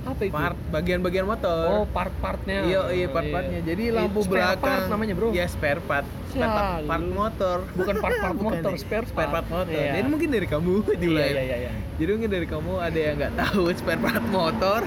[0.04, 0.34] Apa itu?
[0.34, 1.64] Part bagian-bagian motor.
[1.72, 2.66] Oh, part-partnya.
[2.66, 3.60] Iya, iya part-partnya.
[3.62, 5.28] Jadi Itu lampu spare belakang part namanya, Bro.
[5.32, 6.08] Ya spare part.
[6.28, 7.58] Spare part, part motor.
[7.72, 9.48] Bukan part-part motor, spare spare part part.
[9.48, 9.78] motor.
[9.78, 9.94] Iya.
[9.94, 11.30] Jadi mungkin dari kamu Iya, diulang.
[11.30, 11.72] iya, iya, iya.
[11.94, 14.82] Jadi mungkin dari kamu ada yang nggak tahu spare part motor.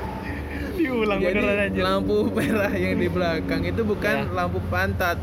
[0.77, 1.81] Diulang Jadi beneran aja.
[1.81, 4.35] lampu merah yang di belakang itu bukan Iya.
[4.35, 5.17] lampu pantat.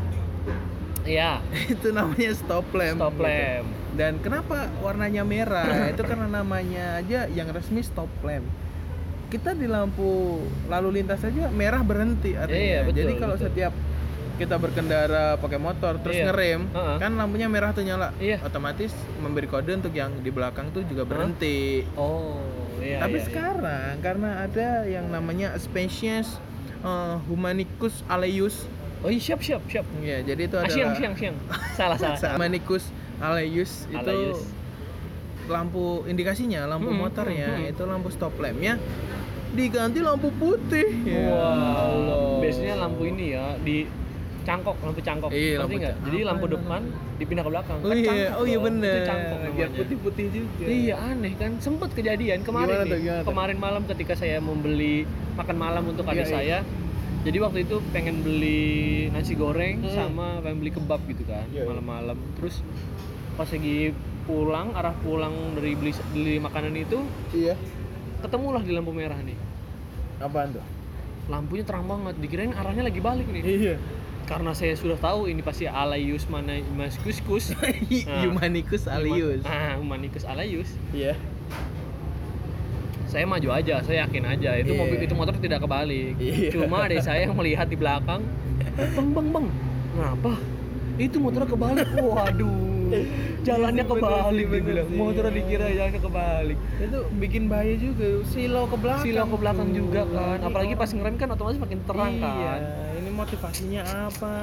[1.04, 1.44] Iya,
[1.76, 2.98] itu namanya stop lamp.
[2.98, 3.24] stop gitu.
[3.24, 3.66] lamp.
[3.94, 5.68] Dan kenapa warnanya merah?
[5.92, 8.44] itu karena namanya aja yang resmi stop lamp.
[9.28, 12.56] Kita di lampu lalu lintas saja merah berhenti artinya.
[12.56, 13.46] Iya, betul, Jadi kalau betul.
[13.50, 13.72] setiap
[14.34, 16.26] kita berkendara pakai motor terus Iya.
[16.26, 16.96] ngerem, Heeh.
[16.98, 18.10] kan lampunya merah tuh nyala.
[18.18, 18.42] Iya.
[18.42, 18.90] Otomatis
[19.22, 21.86] memberi kode untuk yang di belakang tuh juga berhenti.
[21.94, 22.42] Oh,
[22.82, 22.98] iya.
[22.98, 23.26] Tapi iya, iya.
[23.30, 26.26] sekarang karena ada yang namanya species
[26.82, 28.66] eh, Humanicus aleus.
[29.04, 29.84] Oh iya, siap, siap, siap.
[30.00, 31.36] Ya, jadi itu Ah, adalah siang, siang, siang.
[31.72, 32.16] Salah, salah.
[32.22, 32.34] salah.
[32.34, 34.40] Humanicus aleus itu Aleus.
[35.44, 37.70] lampu indikasinya lampu Hmm, motornya hmm, hmm.
[37.70, 38.80] itu lampu stop lampnya
[39.52, 41.36] diganti lampu putih ya Wow.
[41.36, 42.16] Allah.
[42.40, 43.84] Biasanya lampu ini ya di
[44.42, 45.30] cangkok, lampu cangkok.
[45.30, 45.94] Iya, lampu nggak?
[46.02, 46.80] Jadi lampu depan
[47.14, 47.78] dipindah ke belakang.
[47.78, 51.32] oh Kan iya cangkok oh iya bener Itu cangkok biar putih putih juga Iya aneh
[51.34, 52.98] kan, sempet kejadian kemarin Gimana nih.
[52.98, 53.24] tuh?
[53.24, 56.60] Kemarin malam ketika saya membeli makan malam untuk adik Iya, iya.
[57.24, 58.68] Jadi waktu itu pengen beli
[59.08, 59.90] nasi goreng Hmm.
[59.90, 61.64] sama pengen beli kebab gitu kan Iya, iya.
[61.66, 62.18] malam-malam.
[62.34, 62.60] Terus
[63.34, 63.90] pas lagi
[64.22, 66.96] pulang arah pulang dari beli beli makanan itu
[67.30, 67.52] iya
[68.18, 69.36] ketemulah di lampu merah nih.
[70.16, 70.64] apaan tuh
[71.24, 73.42] Lampunya terang banget, dikirain arahnya lagi balik nih.
[73.42, 73.74] iya
[74.22, 77.52] Karena saya sudah tahu ini pasti Alayus mana Mas Kuskus.
[78.04, 78.24] Nah.
[78.24, 80.68] Humanicus alius Ah, Humanikus Alayus.
[80.90, 81.12] iya
[83.14, 84.80] saya maju aja, saya yakin aja itu Iya.
[84.82, 86.18] mobil itu motor tidak kebalik.
[86.18, 86.50] Iya.
[86.50, 88.26] Cuma adik saya yang melihat di belakang,
[88.74, 89.46] bang bang bang,
[89.94, 90.34] ngapa?
[90.94, 91.86] Itu motornya kebalik.
[91.94, 92.98] Waduh,
[93.42, 94.94] jalannya Iya kebalik bener sih.
[94.94, 96.58] Motornya dikira jalannya kebalik.
[96.76, 99.76] itu bikin bahaya juga silau ke belakang Silau ke belakang tuh.
[99.76, 100.38] juga kan.
[100.40, 102.60] Apalagi pas ngerem kan otomatis makin terang iya, kan.
[102.94, 104.34] ini motivasinya apa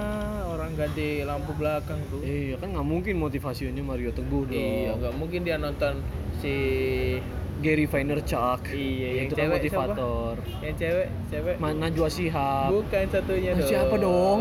[0.47, 4.55] orang ganti lampu belakang tuh Iya kan nggak mungkin motivasinya Mario Teguh dong.
[4.55, 5.99] Iya, nggak mungkin dia nonton
[6.39, 6.55] si
[7.61, 8.61] Gary Vaynerchuk.
[8.67, 10.33] Iya, yang itu kan cewek motivator.
[10.59, 11.55] yang cewek, cewek.
[11.55, 13.69] Ma- Najwa Shihab, Bukan satunya Ah, dong.
[13.69, 14.39] siapa dong?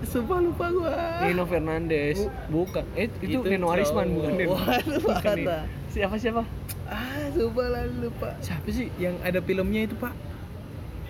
[0.00, 0.94] Sumpah lupa gua.
[1.22, 2.18] Nino Fernandes.
[2.46, 2.84] Bukan.
[2.94, 3.74] Eh itu, Nino cowok.
[3.74, 4.54] Arisman bukan Nino.
[5.02, 5.46] Bukan nih.
[5.88, 6.42] Siapa siapa?
[6.84, 8.28] Ah, sumpah lah lupa.
[8.38, 8.88] Siapa sih?
[8.94, 10.12] Yang ada filmnya itu, Pak.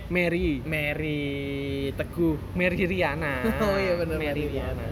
[0.08, 0.64] Mary.
[0.64, 1.20] Mary
[1.92, 2.40] Teguh.
[2.54, 3.44] Mary Riana.
[3.60, 4.72] Oh iya benar, Mary Mary Riana.
[4.72, 4.88] Riana.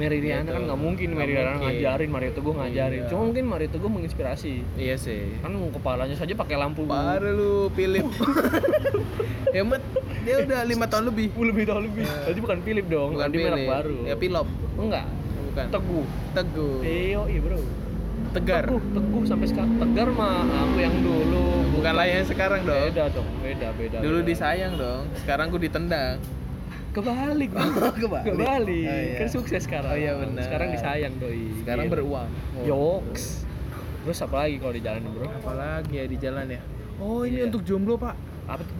[0.00, 0.50] Mary Riana Gitu.
[0.50, 1.64] kan nggak mungkin Nggak Mary Riana mungkin.
[1.68, 2.96] ngajarin, Mario Teguh ngajarin.
[2.96, 3.08] Iya.
[3.08, 4.54] Cuma mungkin Mario Teguh menginspirasi.
[4.74, 5.22] Iya sih.
[5.38, 6.82] Kan kepalanya saja pakai lampu.
[6.82, 8.08] Baru lu Philip.
[9.50, 9.82] Hemat
[10.20, 11.26] dia udah lima tahun lebih.
[11.30, 12.02] Uh, lebih tahu lebih.
[12.02, 12.16] Iya.
[12.24, 13.68] Tadi bukan Philip dong, Bukan tadi merek Philip.
[13.68, 13.98] baru.
[14.04, 14.48] Ya Pilop.
[14.74, 15.06] Enggak.
[15.44, 15.66] Bukan.
[15.68, 16.06] Teguh.
[16.32, 16.76] Teguh.
[16.80, 17.60] Iya, iya bro.
[18.30, 18.62] Tegar.
[18.64, 19.72] Teguh, teguh sampai sekarang.
[19.76, 21.44] Tegar mah aku yang dulu.
[21.74, 22.78] Bukan lah yang sekarang dong.
[22.86, 23.96] Beda dong, beda, beda.
[23.98, 24.28] Dulu beda.
[24.28, 25.02] disayang dong.
[25.16, 26.22] Sekarang ku ditendang.
[26.90, 27.50] Kebalik.
[27.50, 27.90] Bro.
[28.02, 28.26] Kebalik.
[28.28, 28.84] Kebalik.
[28.84, 29.18] Oh, iya.
[29.18, 29.90] Kan sukses sekarang.
[29.90, 30.42] Oh, iya, benar.
[30.42, 31.44] Sekarang disayang doi.
[31.58, 31.94] Sekarang Gitu.
[31.94, 32.30] beruang.
[32.62, 33.46] Yoks.
[34.00, 35.28] Terus apa lagi kalau di jalan bro?
[35.28, 36.60] Apalagi ya di jalan ya.
[36.96, 37.52] Oh ini Iya.
[37.52, 38.16] untuk jomblo pak.
[38.48, 38.76] Apa tuh?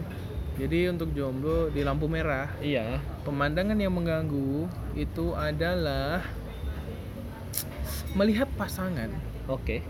[0.57, 2.97] Jadi untuk jomblo di lampu merah Iya.
[3.21, 6.25] pemandangan yang mengganggu itu adalah
[8.11, 9.07] melihat pasangan
[9.45, 9.81] Oke.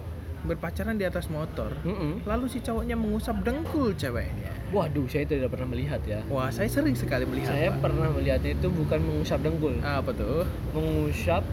[0.41, 1.69] Berpacaran di atas motor.
[1.85, 2.25] Mm-mm.
[2.25, 4.49] Lalu si cowoknya mengusap dengkul ceweknya.
[4.71, 6.23] Waduh, saya tidak pernah melihat ya.
[6.27, 7.53] Wah, saya sering sekali melihat.
[7.53, 7.85] Saya Pak.
[7.85, 10.47] pernah melihatnya itu bukan mengusap dengkul, apa tuh?
[10.71, 11.43] mengusap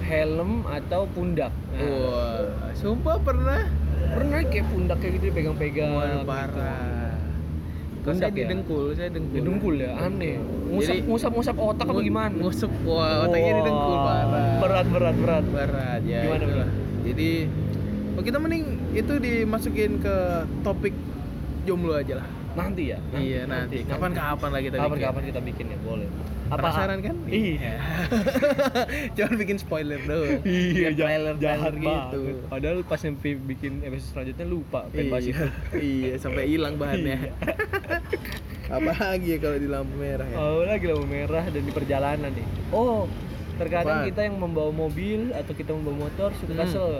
[0.00, 1.52] helm atau pundak.
[1.70, 3.62] Nah, Wah, sumpah pernah.
[4.00, 5.92] pernah kayak pundak kayak gitu dipegang-pegang.
[5.92, 6.26] Waduh, gitu.
[6.26, 7.14] parah.
[8.00, 8.48] Pundak saya di ya?
[8.48, 9.36] dengkul, saya dengkul.
[9.36, 10.34] Di dengkul ya, aneh.
[10.72, 12.32] Ngusap Jadi- ngusap ngusap otak apa gimana?
[12.32, 14.46] Ngusap, wah otaknya di dengkul Wah, parah.
[14.56, 15.44] Berat berat berat.
[15.52, 16.20] Berat ya.
[16.24, 16.70] Gimana, itulah.
[17.00, 17.30] Jadi,
[18.20, 20.16] oh, kita mending itu dimasukin ke
[20.60, 20.92] topik
[21.64, 22.28] jomblo aja lah.
[22.50, 22.98] Nanti ya.
[23.16, 23.86] iya nanti.
[23.86, 24.84] Kapan-kapan lah kita bikin.
[24.84, 26.08] Kapan-kapan kita bikin ya, boleh.
[26.50, 27.14] Penasaran kan?
[27.30, 27.74] Iya.
[29.16, 30.42] Jangan bikin spoiler doang.
[30.42, 32.20] Iya, Kayak jahat, gitu.
[32.50, 35.14] Padahal pas sampai bikin episode selanjutnya lupa pengen.
[35.14, 35.46] Iya,
[35.78, 37.30] iya, sampai hilang bahannya.
[38.74, 40.36] Apa lagi ya kalau di lampu merah ya?
[40.38, 42.46] Oh, lagi lampu merah dan di perjalanan nih.
[42.74, 43.06] Oh,
[43.60, 44.08] terkadang Apaan?
[44.08, 46.60] kita yang membawa mobil atau kita membawa motor suka Hmm.
[46.60, 46.90] kesel.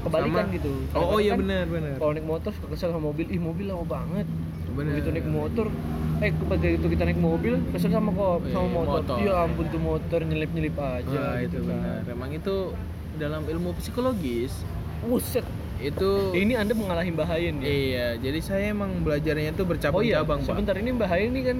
[0.00, 0.72] Kebalikan Sama- gitu.
[0.92, 1.94] Oh, oh iya kan benar benar.
[1.96, 4.26] Kalau naik motor suka kesel sama mobil, ih mobil lama banget.
[4.70, 4.90] Benar.
[4.92, 5.66] Begitu naik motor,
[6.16, 9.00] eh begitu kita naik mobil kesel sama kok Iya, sama motor.
[9.02, 9.16] motor.
[9.18, 11.74] Ya ampun tuh motor nyelip-nyelip aja Wah, itu gitu kan.
[11.74, 12.00] benar.
[12.08, 12.54] Emang itu
[13.16, 14.52] dalam ilmu psikologis
[15.02, 15.42] Buset.
[15.76, 17.66] itu Ini Anda mengalahin bahayin ya.
[17.66, 19.66] Iya, jadi saya emang belajarnya itu Oh
[20.00, 20.46] iya, bercabang-cabang, Pak.
[20.46, 21.58] sebentar ini Mbak Hayin ini kan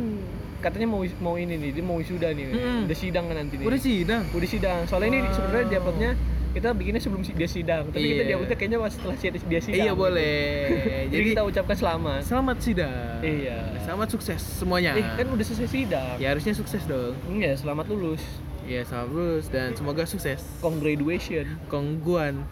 [0.59, 2.47] katanya mau mau ini nih, dia mau wisuda nih.
[2.51, 2.87] Mm-mm.
[2.87, 3.67] Udah sidang kan nanti nih.
[3.67, 4.23] Udah sidang.
[4.31, 4.79] Udah sidang.
[4.87, 5.35] Soalnya ini Wow.
[5.35, 6.11] sebenarnya di uploadnya
[6.57, 8.25] kita bikinnya sebelum dia sidang, tapi kita Iya.
[8.25, 9.77] di uploadnya kayaknya pas setelah dia sidang.
[9.77, 10.01] Iya, gitu.
[10.01, 10.41] boleh.
[10.73, 12.21] Jadi, Jadi kita ucapkan selamat.
[12.25, 13.17] selamat sidang.
[13.21, 13.59] Iya.
[13.85, 14.91] Selamat sukses semuanya.
[14.97, 16.17] Eh, kan udah selesai sidang.
[16.17, 17.13] Ya harusnya sukses dong.
[17.29, 18.25] Iya, selamat lulus.
[18.67, 20.41] Iya, selamat lulus dan semoga sukses.
[20.59, 21.45] Congratulation.
[21.69, 22.43] Kongguan.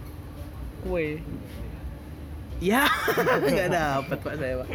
[0.85, 1.25] Kue.
[2.65, 2.89] Ya,
[3.45, 4.69] nggak dapat pak saya pak.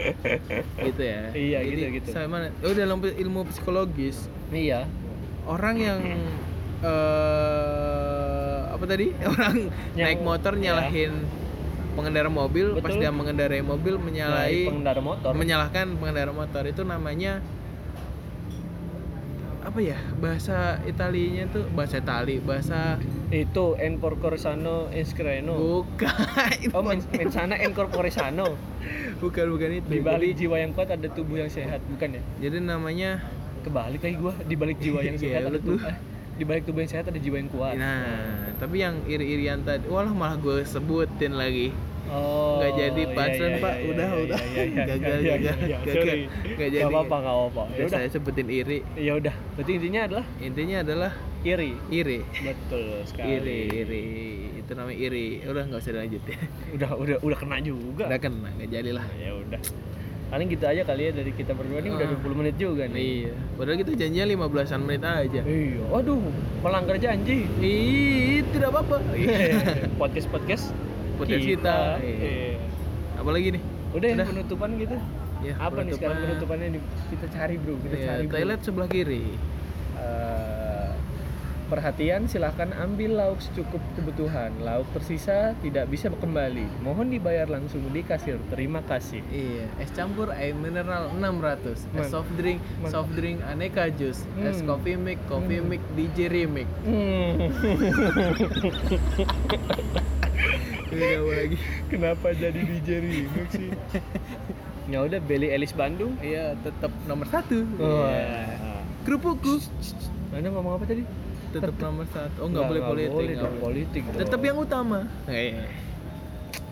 [0.77, 1.21] Gitu ya.
[1.31, 2.07] Iya, Jadi, gitu, gitu.
[2.11, 2.53] Saya mana?
[2.61, 4.85] Oh dalam ilmu psikologis Iya.
[5.43, 5.99] orang yang
[7.19, 9.09] eh apa tadi?
[9.27, 9.55] Orang
[9.93, 10.61] Yang- naik motor ya.
[10.71, 11.13] nyalahin
[11.91, 13.01] pengendara mobil, pas Betul.
[13.01, 15.31] dia mengendarai mobil menyalahi pengendara motor.
[15.33, 17.43] menyalahkan pengendara motor itu namanya
[19.59, 22.95] apa ya bahasa Italinya tuh bahasa Itali bahasa
[23.29, 25.53] itu Encorcorsano Escreno.
[25.53, 26.09] bukan
[26.75, 28.55] Oh, men mensana Encorcoresano.
[29.19, 32.21] bukan bukan itu Di jadi, jiwa yang kuat ada tubuh yang sehat, bukan ya?
[32.39, 33.19] jadi namanya
[33.59, 35.75] Kebalik lagi gua, di balik jiwa yang sehat Iya, ada lu.
[35.75, 35.83] tubuh
[36.39, 37.75] di balik tubuh yang sehat ada jiwa yang kuat.
[37.75, 38.01] nah
[38.55, 41.75] tapi yang iri-irian tadi walah malah gue sebutin lagi
[42.09, 42.57] Oh.
[42.57, 45.35] nggak jadi iya, punchline iya, pak iya, udah iya, udah iya, iya, gagal iya, iya,
[45.37, 46.21] gagal iya, gagal sorry.
[46.49, 47.61] nggak jadi Nggak apa-apa, nggak apa-apa.
[47.61, 47.99] Ya Udah udah.
[47.99, 49.35] saya sebutin iri Ya udah.
[49.53, 51.71] Berarti intinya adalah intinya adalah iri.
[51.89, 53.29] iri Betul sekali.
[53.29, 54.05] iri iri
[54.57, 56.37] itu namanya iri udah nggak usah dilanjutin
[56.73, 58.03] Udah udah udah kena juga.
[58.09, 59.61] udah kena nggak jadi lah Ya udah.
[60.29, 62.13] Paling gitu aja kali ya dari kita berdua ini udah Ah.
[62.15, 63.01] 20 menit juga nih.
[63.25, 65.81] iya padahal kita janjinya 15an menit aja Iya.
[65.87, 66.21] Waduh,
[66.61, 67.49] melanggar janji.
[67.59, 69.01] Ih, tidak apa-apa.
[70.01, 70.65] podcast podcast
[71.15, 71.97] Podcast kita.
[71.97, 72.13] Iya.
[72.15, 72.57] Iya.
[73.17, 73.61] Apalagi nih?
[73.89, 74.27] Udah, ya, Udah.
[74.29, 74.95] penutupan gitu.
[75.39, 76.21] Ya, Apa nih sekarang penutupan.
[76.29, 76.81] penutupannya nih?
[77.09, 78.33] Kita cari bro, kita Iya, cari bro.
[78.35, 79.23] toilet sebelah kiri.
[79.97, 80.38] Eh,
[81.69, 84.49] perhatian silahkan ambil lauk secukup kebutuhan.
[84.59, 86.65] Lauk tersisa tidak bisa kembali.
[86.81, 88.41] Mohon dibayar langsung di kasir.
[88.49, 89.21] Terima kasih.
[89.29, 92.09] Iya, es campur air mineral 600, es Man.
[92.09, 92.89] soft drink, Man.
[92.89, 94.67] soft drink aneka jus, es Hmm.
[94.67, 95.69] coffee mix, coffee Hmm.
[95.69, 96.67] mix, DJ remix.
[96.81, 97.37] Hmm.
[100.89, 101.57] Lagi?
[101.87, 103.69] Kenapa jadi DJ remix sih?
[104.91, 106.17] ya udah Belly Elis Bandung.
[106.19, 107.61] Iya, tetap nomor satu.
[107.77, 108.09] Wah.
[108.09, 108.57] Iya.
[109.05, 109.61] Kerupukku
[110.29, 111.03] Anda ngomong apa tadi?
[111.49, 112.37] Tetap nomor satu.
[112.41, 113.13] Oh nggak boleh politik.
[113.13, 113.61] boleh dong, boleh.
[113.65, 114.01] politik.
[114.05, 114.19] dong.
[114.21, 114.99] Tetap yang utama.
[115.25, 115.65] Iya.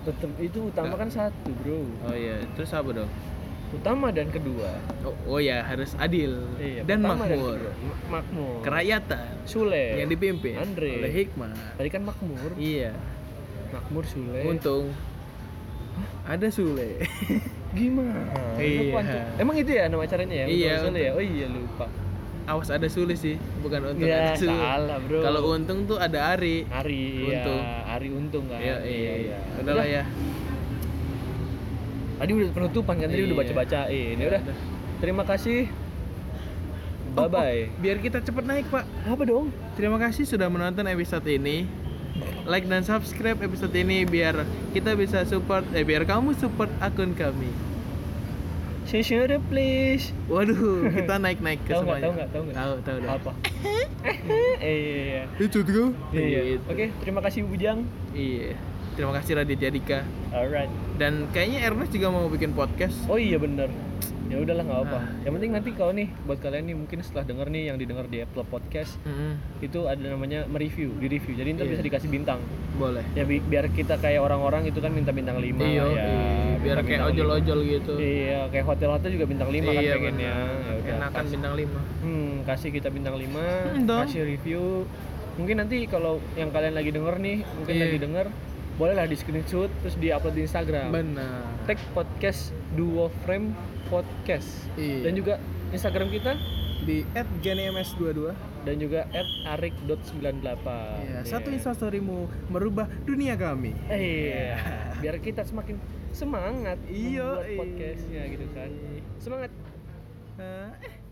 [0.07, 1.83] tetap itu utama kan satu bro.
[2.07, 3.11] Oh iya, terus apa dong?
[3.75, 4.79] Utama dan kedua.
[5.03, 7.59] Oh, oh ya harus adil Iya, dan makmur.
[8.07, 8.63] makmur.
[8.63, 9.99] Kerakyatan Sule.
[9.99, 11.03] yang dipimpin Andre.
[11.03, 11.51] oleh hikmah.
[11.75, 12.55] Tadi kan makmur.
[12.55, 12.95] Iya.
[13.75, 14.47] Makmur Sule.
[14.47, 14.95] Untung
[16.27, 17.03] ada Sule.
[17.75, 18.23] Gimana?
[18.55, 19.35] Iya.
[19.39, 20.45] Emang itu ya nama acaranya ya?
[20.47, 21.11] Iya, Sule ya?
[21.15, 21.87] Oh iya lupa.
[22.47, 24.55] Awas ada Sule sih, bukan untung Ya, ada Sule.
[24.55, 25.19] salah, bro.
[25.19, 26.63] Kalau untung tuh ada Ari.
[26.65, 27.59] Ari Untung.
[27.59, 28.55] ya, Ari untung kan.
[28.57, 29.37] Iya, iya, iya.
[29.59, 30.03] Udah lah ya.
[32.17, 33.41] Tadi udah penutupan kan tadi udah Iya.
[33.43, 34.15] baca-bacain.
[34.15, 34.41] Ya udah.
[34.41, 34.57] Udah.
[34.97, 35.67] Terima kasih.
[37.13, 37.61] Oh, Bye bye.
[37.67, 38.85] oh, biar kita cepet naik, Pak.
[39.03, 39.49] Apa dong?
[39.75, 41.67] Terima kasih sudah menonton episode ini.
[42.43, 47.51] Like dan subscribe episode ini biar kita bisa support eh biar kamu support akun kami.
[48.87, 50.15] Share please.
[50.31, 51.99] Waduh, kita naik-naik ke Tahu nggak?
[51.99, 52.03] semuanya.
[52.07, 52.29] Tahu nggak?
[52.31, 52.55] Tahu nggak?
[52.55, 53.11] Tahu, tahu dah.
[53.19, 53.31] Apa?
[54.63, 55.23] eh iya iya.
[55.35, 55.91] Itu tuh.
[56.15, 56.39] Iya.
[56.71, 57.83] Oke, terima kasih Bujang.
[58.15, 58.55] Iya.
[58.95, 59.99] Terima kasih Raditya Dika.
[60.31, 60.71] Alright.
[60.95, 62.95] Dan kayaknya Ernest juga mau bikin podcast.
[63.11, 63.67] Oh iya bener.
[64.27, 65.23] Ya udahlah nggak apa Nah.
[65.23, 68.17] yang penting nanti kalau nih buat kalian nih mungkin setelah denger nih yang didengar di
[68.19, 68.99] Apple Podcast
[69.59, 71.71] itu ada namanya mereview di review jadi ntar Iya.
[71.71, 72.39] bisa dikasih bintang
[72.73, 76.05] boleh ya bi- biar kita kayak orang-orang itu kan minta bintang 5 iya ya iya.
[76.57, 77.09] biar kayak lima.
[77.09, 80.59] ojol-ojol gitu iya kayak hotel-hotel juga bintang 5 kan iya pengennya benar.
[80.59, 84.01] ya udah enakan kasih, bintang 5 hmm, kasih kita bintang 5 Hmm, dong.
[84.03, 84.63] kasih review
[85.35, 87.83] mungkin nanti kalau yang kalian lagi denger nih mungkin Iya.
[87.83, 88.25] lagi denger
[88.77, 90.93] bolehlah di screenshot terus di upload di Instagram.
[90.93, 91.65] Benar.
[91.65, 93.51] Tag podcast duo frame
[93.89, 94.47] podcast.
[94.77, 95.01] Iya.
[95.03, 95.33] dan juga
[95.73, 96.37] Instagram kita?
[96.85, 97.03] Di
[97.41, 98.31] @gnems22
[98.63, 99.09] dan juga
[99.49, 100.67] @arik.98
[101.03, 103.73] Iya, satu instastorymu merubah dunia kami.
[103.89, 104.61] iya.
[105.01, 105.81] Biar kita semakin
[106.13, 108.69] semangat Iya, membuat podcastnya gitu kan.
[109.17, 109.51] Semangat.
[110.37, 111.06] Eh, Oke, terima kasih.